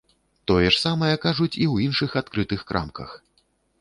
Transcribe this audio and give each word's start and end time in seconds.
Тое 0.51 0.63
ж 0.67 0.71
самае 0.85 1.11
кажуць 1.25 1.51
і 1.51 1.65
ў 1.73 1.91
іншых 1.91 2.17
адкрытых 2.23 2.65
крамках. 2.73 3.09